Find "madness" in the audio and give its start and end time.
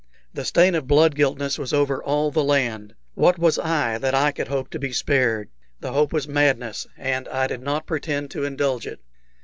6.27-6.87